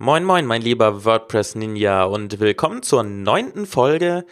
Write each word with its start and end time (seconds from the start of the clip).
Moin 0.00 0.22
moin, 0.22 0.46
mein 0.46 0.62
lieber 0.62 1.04
WordPress 1.04 1.56
Ninja 1.56 2.04
und 2.04 2.38
willkommen 2.38 2.84
zur 2.84 3.02
neunten 3.02 3.66
Folge 3.66 4.24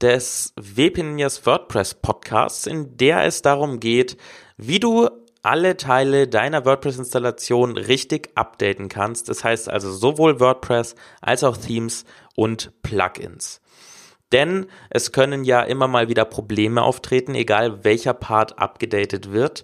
des 0.00 0.52
WP 0.56 1.00
Ninjas 1.04 1.46
WordPress 1.46 1.94
Podcasts, 1.94 2.66
in 2.66 2.96
der 2.96 3.22
es 3.22 3.40
darum 3.40 3.78
geht, 3.78 4.16
wie 4.56 4.80
du 4.80 5.08
alle 5.42 5.76
Teile 5.76 6.26
deiner 6.26 6.64
WordPress-Installation 6.64 7.76
richtig 7.76 8.30
updaten 8.34 8.88
kannst. 8.88 9.28
Das 9.28 9.44
heißt 9.44 9.70
also 9.70 9.92
sowohl 9.92 10.40
WordPress 10.40 10.96
als 11.20 11.44
auch 11.44 11.56
Themes 11.56 12.04
und 12.34 12.72
Plugins. 12.82 13.60
Denn 14.32 14.66
es 14.90 15.12
können 15.12 15.44
ja 15.44 15.62
immer 15.62 15.86
mal 15.86 16.08
wieder 16.08 16.24
Probleme 16.24 16.82
auftreten, 16.82 17.36
egal 17.36 17.84
welcher 17.84 18.14
Part 18.14 18.58
abgedatet 18.58 19.30
wird. 19.30 19.62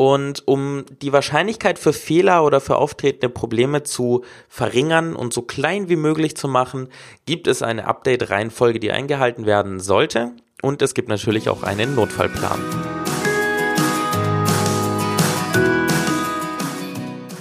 Und 0.00 0.46
um 0.46 0.84
die 1.02 1.12
Wahrscheinlichkeit 1.12 1.76
für 1.76 1.92
Fehler 1.92 2.44
oder 2.44 2.60
für 2.60 2.76
auftretende 2.76 3.28
Probleme 3.28 3.82
zu 3.82 4.22
verringern 4.48 5.16
und 5.16 5.32
so 5.32 5.42
klein 5.42 5.88
wie 5.88 5.96
möglich 5.96 6.36
zu 6.36 6.46
machen, 6.46 6.88
gibt 7.26 7.48
es 7.48 7.62
eine 7.62 7.88
Update-Reihenfolge, 7.88 8.78
die 8.78 8.92
eingehalten 8.92 9.44
werden 9.44 9.80
sollte. 9.80 10.30
Und 10.62 10.82
es 10.82 10.94
gibt 10.94 11.08
natürlich 11.08 11.48
auch 11.48 11.64
einen 11.64 11.96
Notfallplan. 11.96 12.60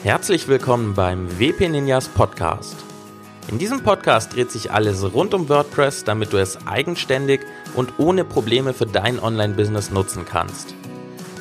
Herzlich 0.01 0.47
willkommen 0.47 0.95
beim 0.95 1.39
WP 1.39 1.69
Ninjas 1.69 2.07
Podcast. 2.07 2.75
In 3.51 3.59
diesem 3.59 3.83
Podcast 3.83 4.35
dreht 4.35 4.49
sich 4.49 4.71
alles 4.71 5.13
rund 5.13 5.35
um 5.35 5.47
WordPress, 5.47 6.05
damit 6.05 6.33
du 6.33 6.37
es 6.37 6.65
eigenständig 6.65 7.41
und 7.75 7.99
ohne 7.99 8.25
Probleme 8.25 8.73
für 8.73 8.87
dein 8.87 9.19
Online-Business 9.19 9.91
nutzen 9.91 10.25
kannst. 10.25 10.73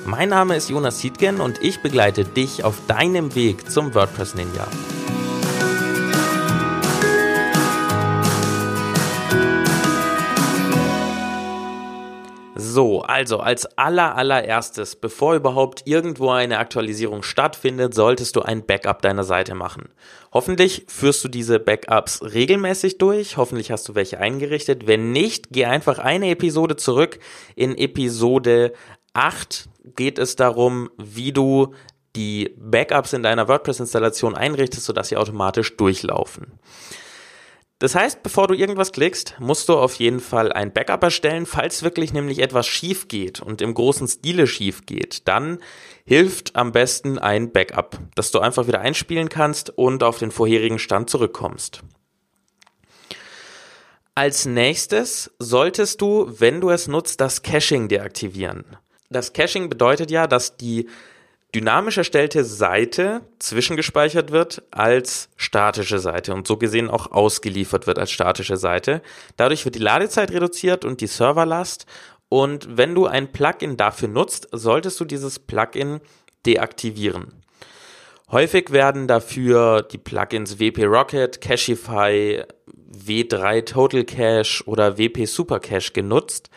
Mein 0.06 0.28
Name 0.28 0.54
ist 0.54 0.70
Jonas 0.70 1.00
Siedgen 1.00 1.40
und 1.40 1.60
ich 1.64 1.82
begleite 1.82 2.24
dich 2.24 2.62
auf 2.62 2.78
deinem 2.86 3.34
Weg 3.34 3.68
zum 3.68 3.92
WordPress 3.92 4.36
Ninja. 4.36 4.68
So, 12.54 13.02
also 13.02 13.40
als 13.40 13.66
aller 13.76 14.14
allererstes, 14.14 14.94
bevor 14.94 15.34
überhaupt 15.34 15.82
irgendwo 15.86 16.30
eine 16.30 16.58
Aktualisierung 16.58 17.24
stattfindet, 17.24 17.92
solltest 17.92 18.36
du 18.36 18.42
ein 18.42 18.64
Backup 18.64 19.02
deiner 19.02 19.24
Seite 19.24 19.56
machen. 19.56 19.88
Hoffentlich 20.32 20.84
führst 20.86 21.24
du 21.24 21.28
diese 21.28 21.58
Backups 21.58 22.22
regelmäßig 22.22 22.98
durch, 22.98 23.36
hoffentlich 23.36 23.72
hast 23.72 23.88
du 23.88 23.96
welche 23.96 24.20
eingerichtet. 24.20 24.86
Wenn 24.86 25.10
nicht, 25.10 25.48
geh 25.50 25.64
einfach 25.64 25.98
eine 25.98 26.30
Episode 26.30 26.76
zurück 26.76 27.18
in 27.56 27.76
Episode 27.76 28.72
8 29.12 29.68
geht 29.94 30.18
es 30.18 30.36
darum, 30.36 30.90
wie 30.98 31.32
du 31.32 31.74
die 32.16 32.54
Backups 32.58 33.12
in 33.12 33.22
deiner 33.22 33.46
WordPress-Installation 33.46 34.34
einrichtest, 34.34 34.86
sodass 34.86 35.08
sie 35.08 35.16
automatisch 35.16 35.76
durchlaufen. 35.76 36.58
Das 37.78 37.94
heißt, 37.94 38.22
bevor 38.22 38.48
du 38.48 38.54
irgendwas 38.54 38.90
klickst, 38.90 39.36
musst 39.38 39.68
du 39.68 39.74
auf 39.74 39.96
jeden 39.96 40.20
Fall 40.20 40.50
ein 40.50 40.72
Backup 40.72 41.02
erstellen. 41.02 41.44
Falls 41.44 41.82
wirklich 41.82 42.14
nämlich 42.14 42.38
etwas 42.38 42.66
schief 42.66 43.06
geht 43.08 43.40
und 43.40 43.60
im 43.60 43.74
großen 43.74 44.08
Stile 44.08 44.46
schief 44.46 44.86
geht, 44.86 45.28
dann 45.28 45.58
hilft 46.06 46.56
am 46.56 46.72
besten 46.72 47.18
ein 47.18 47.52
Backup, 47.52 47.98
das 48.14 48.30
du 48.30 48.40
einfach 48.40 48.66
wieder 48.66 48.80
einspielen 48.80 49.28
kannst 49.28 49.68
und 49.76 50.02
auf 50.02 50.18
den 50.18 50.30
vorherigen 50.30 50.78
Stand 50.78 51.10
zurückkommst. 51.10 51.82
Als 54.14 54.46
nächstes 54.46 55.30
solltest 55.38 56.00
du, 56.00 56.32
wenn 56.38 56.62
du 56.62 56.70
es 56.70 56.88
nutzt, 56.88 57.20
das 57.20 57.42
Caching 57.42 57.88
deaktivieren. 57.88 58.64
Das 59.10 59.32
Caching 59.32 59.68
bedeutet 59.68 60.10
ja, 60.10 60.26
dass 60.26 60.56
die 60.56 60.88
dynamisch 61.54 61.96
erstellte 61.96 62.44
Seite 62.44 63.22
zwischengespeichert 63.38 64.30
wird 64.30 64.62
als 64.70 65.30
statische 65.36 65.98
Seite 65.98 66.34
und 66.34 66.46
so 66.46 66.56
gesehen 66.56 66.90
auch 66.90 67.12
ausgeliefert 67.12 67.86
wird 67.86 67.98
als 67.98 68.10
statische 68.10 68.56
Seite. 68.56 69.00
Dadurch 69.36 69.64
wird 69.64 69.76
die 69.76 69.80
Ladezeit 69.80 70.32
reduziert 70.32 70.84
und 70.84 71.00
die 71.00 71.06
Serverlast. 71.06 71.86
Und 72.28 72.76
wenn 72.76 72.94
du 72.94 73.06
ein 73.06 73.32
Plugin 73.32 73.76
dafür 73.76 74.08
nutzt, 74.08 74.48
solltest 74.52 74.98
du 75.00 75.04
dieses 75.04 75.38
Plugin 75.38 76.00
deaktivieren. 76.44 77.42
Häufig 78.30 78.72
werden 78.72 79.06
dafür 79.06 79.82
die 79.82 79.98
Plugins 79.98 80.58
WP 80.58 80.84
Rocket, 80.84 81.40
Cachify, 81.40 82.42
W3 82.92 83.64
Total 83.64 84.04
Cache 84.04 84.64
oder 84.66 84.98
WP 84.98 85.26
Super 85.26 85.60
Cache 85.60 85.92
genutzt. 85.92 86.50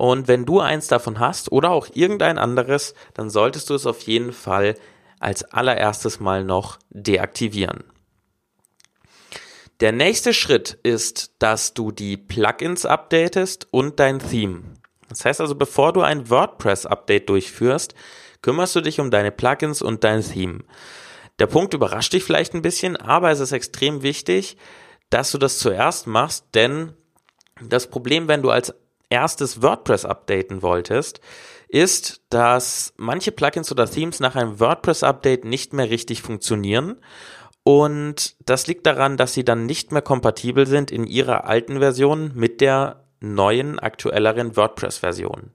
Und 0.00 0.28
wenn 0.28 0.46
du 0.46 0.60
eins 0.60 0.86
davon 0.86 1.18
hast 1.18 1.52
oder 1.52 1.72
auch 1.72 1.86
irgendein 1.92 2.38
anderes, 2.38 2.94
dann 3.12 3.28
solltest 3.28 3.68
du 3.68 3.74
es 3.74 3.84
auf 3.84 4.00
jeden 4.04 4.32
Fall 4.32 4.76
als 5.18 5.44
allererstes 5.44 6.20
mal 6.20 6.42
noch 6.42 6.78
deaktivieren. 6.88 7.84
Der 9.80 9.92
nächste 9.92 10.32
Schritt 10.32 10.78
ist, 10.84 11.34
dass 11.38 11.74
du 11.74 11.92
die 11.92 12.16
Plugins 12.16 12.86
updatest 12.86 13.68
und 13.72 14.00
dein 14.00 14.20
Theme. 14.20 14.62
Das 15.10 15.26
heißt 15.26 15.42
also, 15.42 15.54
bevor 15.54 15.92
du 15.92 16.00
ein 16.00 16.30
WordPress-Update 16.30 17.28
durchführst, 17.28 17.94
kümmerst 18.40 18.74
du 18.76 18.80
dich 18.80 19.00
um 19.00 19.10
deine 19.10 19.30
Plugins 19.30 19.82
und 19.82 20.02
dein 20.02 20.22
Theme. 20.22 20.60
Der 21.40 21.46
Punkt 21.46 21.74
überrascht 21.74 22.14
dich 22.14 22.24
vielleicht 22.24 22.54
ein 22.54 22.62
bisschen, 22.62 22.96
aber 22.96 23.30
es 23.32 23.40
ist 23.40 23.52
extrem 23.52 24.00
wichtig, 24.00 24.56
dass 25.10 25.30
du 25.30 25.36
das 25.36 25.58
zuerst 25.58 26.06
machst, 26.06 26.46
denn 26.54 26.94
das 27.60 27.88
Problem, 27.88 28.28
wenn 28.28 28.40
du 28.40 28.48
als 28.48 28.72
erstes 29.10 29.60
WordPress 29.62 30.04
updaten 30.04 30.62
wolltest, 30.62 31.20
ist, 31.68 32.22
dass 32.30 32.94
manche 32.96 33.32
Plugins 33.32 33.70
oder 33.70 33.88
Themes 33.88 34.20
nach 34.20 34.34
einem 34.34 34.58
WordPress-Update 34.58 35.44
nicht 35.44 35.72
mehr 35.72 35.90
richtig 35.90 36.22
funktionieren. 36.22 36.96
Und 37.62 38.36
das 38.48 38.66
liegt 38.66 38.86
daran, 38.86 39.16
dass 39.16 39.34
sie 39.34 39.44
dann 39.44 39.66
nicht 39.66 39.92
mehr 39.92 40.02
kompatibel 40.02 40.66
sind 40.66 40.90
in 40.90 41.06
ihrer 41.06 41.44
alten 41.44 41.78
Version 41.78 42.32
mit 42.34 42.60
der 42.60 43.04
neuen, 43.20 43.78
aktuelleren 43.78 44.56
WordPress-Version. 44.56 45.50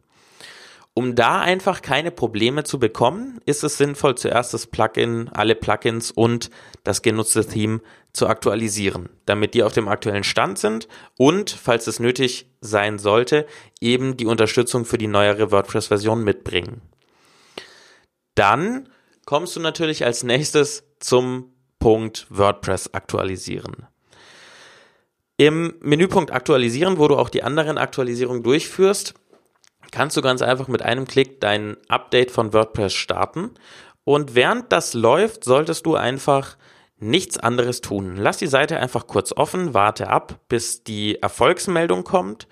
Um 0.98 1.14
da 1.14 1.42
einfach 1.42 1.82
keine 1.82 2.10
Probleme 2.10 2.64
zu 2.64 2.80
bekommen, 2.80 3.42
ist 3.46 3.66
es 3.66 3.78
sinnvoll, 3.78 4.16
zuerst 4.16 4.54
das 4.54 4.66
Plugin, 4.66 5.28
alle 5.28 5.54
Plugins 5.54 6.10
und 6.10 6.50
das 6.86 7.02
genutzte 7.02 7.46
Theme 7.46 7.82
zu 8.14 8.28
aktualisieren, 8.28 9.10
damit 9.26 9.54
die 9.54 9.64
auf 9.64 9.74
dem 9.74 9.90
aktuellen 9.90 10.24
Stand 10.24 10.58
sind 10.58 10.88
und, 11.18 11.50
falls 11.52 11.88
es 11.88 12.00
nötig 12.00 12.50
sein 12.62 12.98
sollte, 12.98 13.46
eben 13.82 14.16
die 14.16 14.26
Unterstützung 14.26 14.86
für 14.86 14.98
die 14.98 15.08
neuere 15.08 15.52
WordPress-Version 15.52 16.24
mitbringen. 16.24 16.82
Dann 18.36 18.88
kommst 19.26 19.58
du 19.58 19.60
natürlich 19.60 20.06
als 20.06 20.24
nächstes 20.24 20.86
zum 21.02 21.52
Punkt 21.78 22.26
WordPress 22.30 22.94
aktualisieren. 22.94 23.86
Im 25.38 25.76
Menüpunkt 25.82 26.32
Aktualisieren, 26.32 26.98
wo 26.98 27.10
du 27.10 27.18
auch 27.18 27.30
die 27.30 27.44
anderen 27.44 27.78
Aktualisierungen 27.78 28.44
durchführst, 28.44 29.14
kannst 29.96 30.18
du 30.18 30.22
ganz 30.22 30.42
einfach 30.42 30.68
mit 30.68 30.82
einem 30.82 31.08
Klick 31.08 31.40
dein 31.40 31.78
Update 31.88 32.30
von 32.30 32.52
WordPress 32.52 32.94
starten. 32.94 33.52
Und 34.04 34.36
während 34.36 34.74
das 34.74 34.94
läuft, 34.94 35.46
solltest 35.46 35.86
du 35.86 35.96
einfach 35.96 36.58
nichts 37.00 37.38
anderes 37.38 37.80
tun. 37.80 38.18
Lass 38.18 38.38
die 38.38 38.48
Seite 38.48 38.78
einfach 38.78 39.08
kurz 39.08 39.32
offen, 39.32 39.74
warte 39.74 40.10
ab, 40.10 40.42
bis 40.50 40.84
die 40.84 41.22
Erfolgsmeldung 41.22 42.04
kommt. 42.04 42.48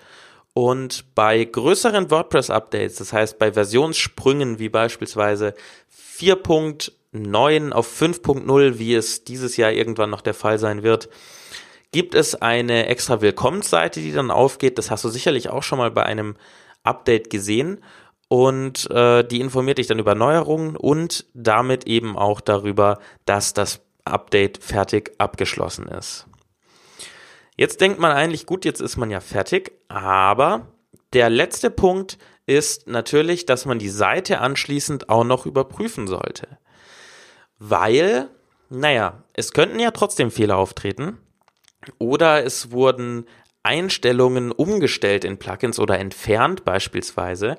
Und 0.54 1.14
bei 1.14 1.44
größeren 1.44 2.10
WordPress-Updates, 2.10 2.96
das 2.96 3.12
heißt 3.12 3.38
bei 3.38 3.52
Versionssprüngen 3.52 4.58
wie 4.58 4.70
beispielsweise 4.70 5.52
4.9 6.18 7.72
auf 7.72 8.00
5.0, 8.00 8.78
wie 8.78 8.94
es 8.94 9.24
dieses 9.24 9.58
Jahr 9.58 9.72
irgendwann 9.72 10.10
noch 10.10 10.22
der 10.22 10.34
Fall 10.34 10.58
sein 10.58 10.82
wird, 10.82 11.10
gibt 11.92 12.14
es 12.14 12.34
eine 12.34 12.86
extra 12.86 13.20
Willkommensseite, 13.20 14.00
die 14.00 14.12
dann 14.12 14.30
aufgeht. 14.30 14.78
Das 14.78 14.90
hast 14.90 15.04
du 15.04 15.10
sicherlich 15.10 15.50
auch 15.50 15.62
schon 15.62 15.78
mal 15.78 15.90
bei 15.90 16.04
einem 16.04 16.36
Update 16.84 17.30
gesehen 17.30 17.82
und 18.28 18.90
äh, 18.90 19.24
die 19.24 19.40
informiert 19.40 19.78
dich 19.78 19.86
dann 19.88 19.98
über 19.98 20.14
Neuerungen 20.14 20.76
und 20.76 21.26
damit 21.34 21.86
eben 21.86 22.16
auch 22.16 22.40
darüber, 22.40 22.98
dass 23.24 23.54
das 23.54 23.80
Update 24.04 24.62
fertig 24.62 25.12
abgeschlossen 25.18 25.88
ist. 25.88 26.26
Jetzt 27.56 27.80
denkt 27.80 27.98
man 27.98 28.12
eigentlich, 28.12 28.46
gut, 28.46 28.64
jetzt 28.64 28.80
ist 28.80 28.96
man 28.96 29.10
ja 29.10 29.20
fertig, 29.20 29.72
aber 29.88 30.66
der 31.12 31.30
letzte 31.30 31.70
Punkt 31.70 32.18
ist 32.46 32.88
natürlich, 32.88 33.46
dass 33.46 33.64
man 33.64 33.78
die 33.78 33.88
Seite 33.88 34.40
anschließend 34.40 35.08
auch 35.08 35.24
noch 35.24 35.46
überprüfen 35.46 36.06
sollte. 36.06 36.58
Weil, 37.58 38.28
naja, 38.68 39.22
es 39.32 39.52
könnten 39.52 39.78
ja 39.78 39.92
trotzdem 39.92 40.30
Fehler 40.30 40.56
auftreten 40.56 41.18
oder 41.98 42.44
es 42.44 42.72
wurden 42.72 43.26
Einstellungen 43.64 44.52
umgestellt 44.52 45.24
in 45.24 45.38
Plugins 45.38 45.80
oder 45.80 45.98
entfernt 45.98 46.64
beispielsweise 46.64 47.56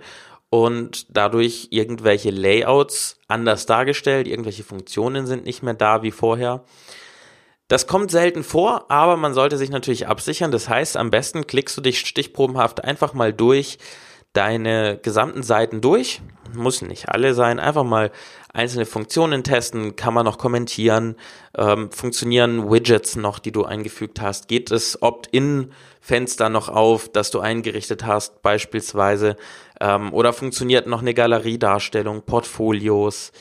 und 0.50 1.08
dadurch 1.10 1.68
irgendwelche 1.72 2.30
Layouts 2.30 3.20
anders 3.28 3.66
dargestellt, 3.66 4.28
irgendwelche 4.28 4.64
Funktionen 4.64 5.28
sind 5.28 5.46
nicht 5.46 5.64
mehr 5.64 5.74
da 5.74 6.02
wie 6.04 6.12
vorher. 6.12 6.64
Das 7.68 7.88
kommt 7.88 8.12
selten 8.12 8.44
vor, 8.44 8.90
aber 8.90 9.18
man 9.18 9.34
sollte 9.34 9.58
sich 9.58 9.72
natürlich 9.72 10.08
absichern. 10.08 10.52
Das 10.52 10.70
heißt, 10.70 10.98
am 10.98 11.10
besten 11.10 11.48
klickst 11.48 11.76
du 11.76 11.82
dich 11.82 12.00
stichprobenhaft 12.00 12.84
einfach 12.84 13.14
mal 13.14 13.34
durch 13.34 13.80
deine 14.36 14.98
gesamten 14.98 15.44
Seiten 15.44 15.82
durch. 15.82 16.22
Muss 16.54 16.82
nicht 16.82 17.10
alle 17.10 17.34
sein, 17.34 17.60
einfach 17.60 17.84
mal 17.84 18.12
einzelne 18.54 18.86
Funktionen 18.86 19.44
testen, 19.44 19.96
kann 19.96 20.14
man 20.14 20.26
noch 20.26 20.38
kommentieren, 20.38 21.16
ähm, 21.58 21.92
funktionieren 21.92 22.72
Widgets 22.72 23.18
noch, 23.18 23.40
die 23.40 23.52
du 23.52 23.66
eingefügt 23.66 24.22
hast, 24.22 24.48
geht 24.48 24.72
das 24.72 25.02
Opt-in-Fenster 25.02 26.50
noch 26.50 26.70
auf, 26.70 27.10
das 27.12 27.32
du 27.32 27.42
eingerichtet 27.42 28.06
hast 28.06 28.42
beispielsweise, 28.42 29.36
ähm, 29.82 30.14
oder 30.14 30.32
funktioniert 30.32 30.88
noch 30.88 31.02
eine 31.02 31.14
Galeriedarstellung, 31.14 32.22
Portfolios, 32.22 33.34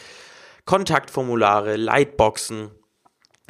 Kontaktformulare, 0.64 1.76
Lightboxen. 1.76 2.70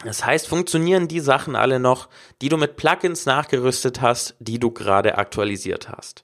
Das 0.05 0.27
heißt, 0.27 0.49
funktionieren 0.49 1.09
die 1.09 1.21
Sachen 1.21 1.57
alle 1.57 1.79
noch, 1.79 2.09
die 2.43 2.49
du 2.49 2.59
mit 2.59 2.77
Plugins 2.77 3.25
nachgerüstet 3.25 4.03
hast, 4.03 4.35
die 4.39 4.59
du 4.59 4.71
gerade 4.71 5.17
aktualisiert 5.17 5.89
hast. 5.89 6.24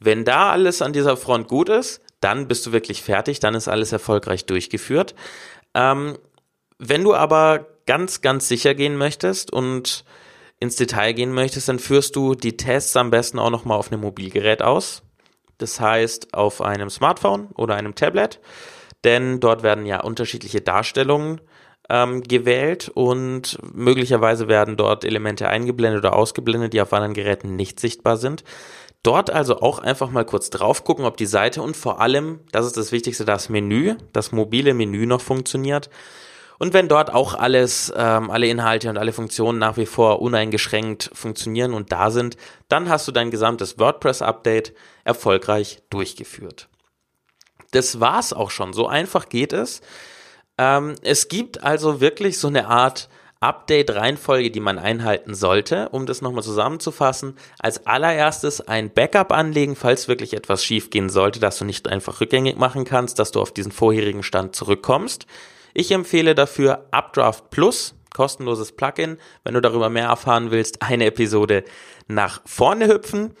Wenn 0.00 0.24
da 0.24 0.50
alles 0.50 0.82
an 0.82 0.92
dieser 0.92 1.16
Front 1.16 1.46
gut 1.46 1.68
ist, 1.68 2.00
dann 2.20 2.48
bist 2.48 2.66
du 2.66 2.72
wirklich 2.72 3.02
fertig, 3.02 3.40
dann 3.40 3.54
ist 3.54 3.68
alles 3.68 3.92
erfolgreich 3.92 4.46
durchgeführt. 4.46 5.14
Ähm, 5.74 6.18
wenn 6.78 7.04
du 7.04 7.14
aber 7.14 7.66
ganz, 7.86 8.22
ganz 8.22 8.48
sicher 8.48 8.74
gehen 8.74 8.96
möchtest 8.96 9.52
und 9.52 10.04
ins 10.58 10.76
Detail 10.76 11.12
gehen 11.12 11.32
möchtest, 11.32 11.68
dann 11.68 11.78
führst 11.78 12.16
du 12.16 12.34
die 12.34 12.56
Tests 12.56 12.96
am 12.96 13.10
besten 13.10 13.38
auch 13.38 13.50
nochmal 13.50 13.78
auf 13.78 13.90
einem 13.90 14.02
Mobilgerät 14.02 14.62
aus. 14.62 15.02
Das 15.58 15.80
heißt 15.80 16.32
auf 16.32 16.62
einem 16.62 16.88
Smartphone 16.88 17.48
oder 17.54 17.74
einem 17.74 17.94
Tablet, 17.94 18.40
denn 19.04 19.40
dort 19.40 19.62
werden 19.62 19.84
ja 19.84 20.00
unterschiedliche 20.00 20.62
Darstellungen 20.62 21.40
ähm, 21.90 22.22
gewählt 22.22 22.90
und 22.94 23.58
möglicherweise 23.74 24.48
werden 24.48 24.76
dort 24.76 25.04
Elemente 25.04 25.48
eingeblendet 25.48 26.04
oder 26.04 26.14
ausgeblendet, 26.14 26.72
die 26.72 26.80
auf 26.80 26.92
anderen 26.92 27.14
Geräten 27.14 27.56
nicht 27.56 27.80
sichtbar 27.80 28.16
sind. 28.16 28.44
Dort 29.02 29.30
also 29.30 29.60
auch 29.60 29.78
einfach 29.78 30.10
mal 30.10 30.26
kurz 30.26 30.50
drauf 30.50 30.84
gucken, 30.84 31.06
ob 31.06 31.16
die 31.16 31.26
Seite 31.26 31.62
und 31.62 31.76
vor 31.76 32.00
allem, 32.00 32.40
das 32.52 32.66
ist 32.66 32.76
das 32.76 32.92
Wichtigste, 32.92 33.24
das 33.24 33.48
Menü, 33.48 33.96
das 34.12 34.30
mobile 34.30 34.74
Menü 34.74 35.06
noch 35.06 35.22
funktioniert. 35.22 35.88
Und 36.58 36.74
wenn 36.74 36.88
dort 36.88 37.10
auch 37.10 37.32
alles, 37.32 37.90
ähm, 37.96 38.30
alle 38.30 38.48
Inhalte 38.48 38.90
und 38.90 38.98
alle 38.98 39.14
Funktionen 39.14 39.58
nach 39.58 39.78
wie 39.78 39.86
vor 39.86 40.20
uneingeschränkt 40.20 41.10
funktionieren 41.14 41.72
und 41.72 41.90
da 41.90 42.10
sind, 42.10 42.36
dann 42.68 42.90
hast 42.90 43.08
du 43.08 43.12
dein 43.12 43.30
gesamtes 43.30 43.78
WordPress-Update 43.78 44.74
erfolgreich 45.04 45.82
durchgeführt. 45.88 46.68
Das 47.70 48.00
war's 48.00 48.34
auch 48.34 48.50
schon. 48.50 48.74
So 48.74 48.86
einfach 48.86 49.30
geht 49.30 49.54
es. 49.54 49.80
Ähm, 50.58 50.96
es 51.00 51.28
gibt 51.28 51.62
also 51.62 52.02
wirklich 52.02 52.38
so 52.38 52.48
eine 52.48 52.66
Art 52.68 53.08
Update-Reihenfolge, 53.40 54.50
die 54.50 54.60
man 54.60 54.78
einhalten 54.78 55.34
sollte, 55.34 55.88
um 55.88 56.04
das 56.04 56.20
nochmal 56.20 56.42
zusammenzufassen. 56.42 57.36
Als 57.58 57.86
allererstes 57.86 58.60
ein 58.60 58.92
Backup 58.92 59.32
anlegen, 59.32 59.76
falls 59.76 60.08
wirklich 60.08 60.34
etwas 60.34 60.62
schiefgehen 60.62 61.08
sollte, 61.08 61.40
dass 61.40 61.58
du 61.58 61.64
nicht 61.64 61.88
einfach 61.88 62.20
rückgängig 62.20 62.56
machen 62.56 62.84
kannst, 62.84 63.18
dass 63.18 63.32
du 63.32 63.40
auf 63.40 63.52
diesen 63.52 63.72
vorherigen 63.72 64.22
Stand 64.22 64.54
zurückkommst. 64.54 65.26
Ich 65.72 65.90
empfehle 65.90 66.34
dafür 66.34 66.86
Updraft 66.90 67.48
Plus, 67.50 67.94
kostenloses 68.12 68.72
Plugin. 68.72 69.16
Wenn 69.42 69.54
du 69.54 69.62
darüber 69.62 69.88
mehr 69.88 70.08
erfahren 70.08 70.50
willst, 70.50 70.82
eine 70.82 71.06
Episode 71.06 71.64
nach 72.08 72.42
vorne 72.44 72.88
hüpfen. 72.88 73.34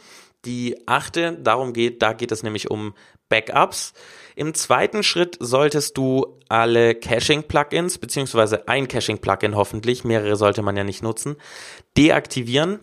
Die 0.46 0.76
achte, 0.86 1.36
darum 1.42 1.74
geht, 1.74 2.00
da 2.00 2.14
geht 2.14 2.32
es 2.32 2.42
nämlich 2.42 2.70
um 2.70 2.94
Backups. 3.28 3.92
Im 4.34 4.54
zweiten 4.54 5.02
Schritt 5.02 5.36
solltest 5.40 5.98
du 5.98 6.39
alle 6.50 6.94
Caching-Plugins, 6.94 7.98
beziehungsweise 7.98 8.68
ein 8.68 8.88
Caching-Plugin 8.88 9.54
hoffentlich, 9.54 10.04
mehrere 10.04 10.36
sollte 10.36 10.62
man 10.62 10.76
ja 10.76 10.84
nicht 10.84 11.02
nutzen, 11.02 11.36
deaktivieren, 11.96 12.80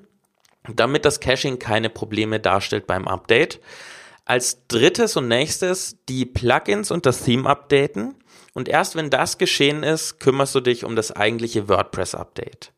damit 0.73 1.05
das 1.05 1.19
Caching 1.19 1.59
keine 1.59 1.89
Probleme 1.89 2.39
darstellt 2.39 2.87
beim 2.87 3.07
Update. 3.07 3.59
Als 4.25 4.67
drittes 4.67 5.15
und 5.15 5.27
nächstes 5.27 5.97
die 6.09 6.25
Plugins 6.25 6.91
und 6.91 7.05
das 7.05 7.23
Theme 7.23 7.49
updaten. 7.49 8.15
Und 8.53 8.67
erst 8.67 8.95
wenn 8.95 9.09
das 9.09 9.37
geschehen 9.37 9.83
ist, 9.83 10.19
kümmerst 10.19 10.55
du 10.55 10.59
dich 10.59 10.83
um 10.83 10.95
das 10.95 11.11
eigentliche 11.11 11.69
WordPress-Update. 11.69 12.73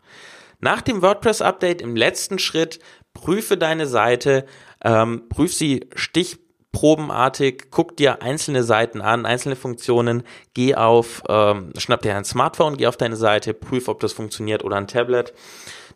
Nach 0.60 0.82
dem 0.82 1.02
WordPress-Update 1.02 1.82
im 1.82 1.96
letzten 1.96 2.38
Schritt 2.38 2.80
prüfe 3.14 3.58
deine 3.58 3.88
Seite, 3.88 4.46
ähm, 4.84 5.24
prüf 5.30 5.54
sie 5.54 5.88
stich 5.96 6.38
probenartig, 6.80 7.72
guck 7.72 7.98
dir 7.98 8.22
einzelne 8.22 8.64
Seiten 8.64 9.02
an, 9.02 9.26
einzelne 9.26 9.58
Funktionen, 9.58 10.24
geh 10.54 10.76
auf, 10.76 11.22
ähm, 11.28 11.74
schnapp 11.78 12.04
dir 12.04 12.16
ein 12.16 12.24
Smartphone, 12.24 12.78
geh 12.78 12.88
auf 12.88 12.96
deine 12.96 13.18
Seite, 13.18 13.54
prüf, 13.54 13.90
ob 13.90 14.00
das 14.00 14.14
funktioniert 14.14 14.64
oder 14.64 14.78
ein 14.78 14.88
Tablet, 14.88 15.34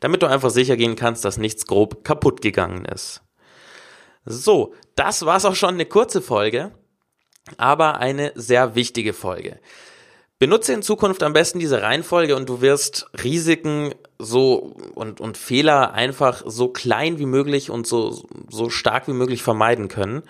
damit 0.01 0.21
du 0.21 0.27
einfach 0.27 0.50
sicher 0.50 0.75
gehen 0.75 0.97
kannst, 0.97 1.24
dass 1.24 1.38
nichts 1.38 1.68
grob 1.68 2.03
kaputt 2.03 2.41
gegangen 2.41 2.83
ist. 2.83 3.21
So, 4.25 4.74
das 4.97 5.25
war's 5.25 5.45
auch 5.45 5.56
schon 5.56 5.75
eine 5.75 5.85
kurze 5.85 6.21
Folge, 6.21 6.71
aber 7.56 8.00
eine 8.00 8.33
sehr 8.35 8.75
wichtige 8.75 9.13
Folge. 9.13 9.62
Benutze 10.38 10.74
in 10.74 10.81
Zukunft 10.81 11.24
am 11.24 11.31
besten 11.31 11.59
diese 11.59 11.81
Reihenfolge 11.81 12.35
und 12.35 12.50
du 12.50 12.59
wirst 12.59 13.09
Risiken 13.24 13.95
so 14.19 14.75
und, 14.95 15.21
und 15.21 15.38
Fehler 15.38 15.94
einfach 15.94 16.44
so 16.45 16.68
klein 16.68 17.19
wie 17.19 17.25
möglich 17.25 17.69
und 17.69 17.88
so, 17.88 18.27
so 18.50 18.69
stark 18.69 19.07
wie 19.07 19.13
möglich 19.13 19.41
vermeiden 19.44 19.88
können. 19.88 20.24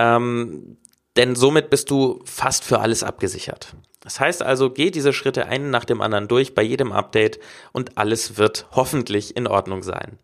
Ähm, 0.00 0.78
denn 1.16 1.34
somit 1.34 1.68
bist 1.68 1.90
du 1.90 2.20
fast 2.24 2.64
für 2.64 2.80
alles 2.80 3.02
abgesichert. 3.02 3.74
Das 4.00 4.18
heißt 4.18 4.42
also, 4.42 4.70
geh 4.70 4.90
diese 4.90 5.12
Schritte 5.12 5.46
einen 5.46 5.68
nach 5.68 5.84
dem 5.84 6.00
anderen 6.00 6.26
durch 6.26 6.54
bei 6.54 6.62
jedem 6.62 6.92
Update 6.92 7.38
und 7.72 7.98
alles 7.98 8.38
wird 8.38 8.66
hoffentlich 8.70 9.36
in 9.36 9.46
Ordnung 9.46 9.82
sein. 9.82 10.18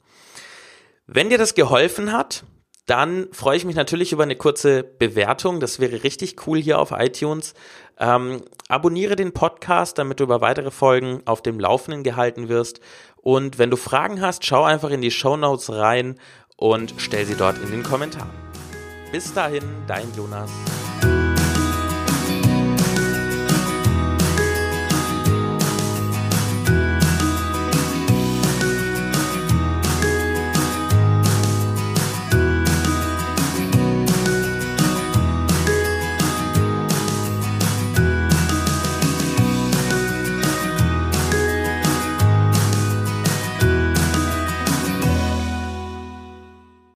Wenn 1.07 1.29
dir 1.29 1.37
das 1.37 1.55
geholfen 1.55 2.13
hat, 2.13 2.45
dann 2.87 3.27
freue 3.33 3.57
ich 3.59 3.67
mich 3.67 3.77
natürlich 3.77 4.13
über 4.13 4.23
eine 4.23 4.37
kurze 4.37 4.83
Bewertung. 4.83 5.61
Das 5.61 5.79
wäre 5.79 6.05
richtig 6.05 6.47
cool 6.47 6.59
hier 6.59 6.79
auf 6.79 6.93
iTunes. 6.93 7.53
Ähm, 7.99 8.43
abonniere 8.69 9.17
den 9.17 9.33
Podcast, 9.33 9.99
damit 9.99 10.21
du 10.21 10.25
über 10.25 10.41
weitere 10.41 10.71
Folgen 10.71 11.21
auf 11.27 11.43
dem 11.43 11.61
Laufenden 11.61 12.03
gehalten 12.03 12.49
wirst. 12.49 12.81
Und 13.17 13.59
wenn 13.59 13.71
du 13.71 13.77
Fragen 13.77 14.23
hast, 14.23 14.47
schau 14.47 14.63
einfach 14.65 14.91
in 14.91 15.03
die 15.03 15.11
Show 15.11 15.37
Notes 15.37 15.71
rein 15.71 16.19
und 16.57 16.95
stell 16.97 17.27
sie 17.27 17.37
dort 17.37 17.59
in 17.59 17.73
den 17.73 17.83
Kommentaren. 17.83 18.46
Bis 19.13 19.33
dahin, 19.33 19.63
dein 19.87 20.13
Jonas. 20.15 20.51